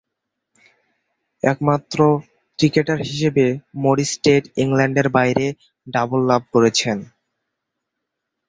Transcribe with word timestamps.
একমাত্র 1.43 1.97
ক্রিকেটার 2.59 2.99
হিসেবে 3.03 3.45
Maurice 3.75 4.11
Tate 4.23 4.43
ইংল্যান্ডের 4.63 5.07
বাইরে 5.17 5.45
ডাবল 5.87 6.19
লাভ 6.29 6.41
করেছেন। 6.53 6.97